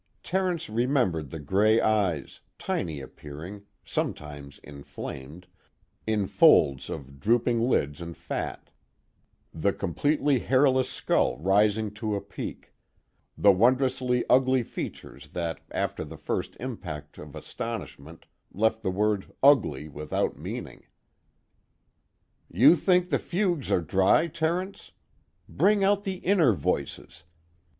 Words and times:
Terence 0.23 0.67
remembered 0.67 1.29
the 1.29 1.37
gray 1.37 1.79
eyes, 1.79 2.39
tiny 2.57 3.01
appearing, 3.01 3.65
sometimes 3.85 4.57
inflamed, 4.63 5.45
in 6.07 6.25
folds 6.25 6.89
of 6.89 7.19
drooping 7.19 7.61
lids 7.69 8.01
and 8.01 8.17
fat, 8.17 8.71
the 9.53 9.71
completely 9.71 10.39
hairless 10.39 10.89
skull 10.89 11.37
rising 11.37 11.91
to 11.93 12.15
a 12.15 12.19
peak, 12.19 12.73
the 13.37 13.51
wondrously 13.51 14.25
ugly 14.27 14.63
features 14.63 15.27
that 15.33 15.61
after 15.69 16.03
the 16.03 16.17
first 16.17 16.57
impact 16.59 17.19
of 17.19 17.35
astonishment 17.35 18.25
left 18.51 18.81
the 18.81 18.89
word 18.89 19.31
"ugly" 19.43 19.87
without 19.87 20.35
meaning. 20.35 20.87
"You 22.49 22.75
think 22.75 23.11
the 23.11 23.19
Fugues 23.19 23.69
are 23.69 23.81
dry, 23.81 24.25
Terence? 24.25 24.93
Bring 25.47 25.83
out 25.83 26.01
the 26.05 26.15
inner 26.15 26.53
voices.... 26.53 27.23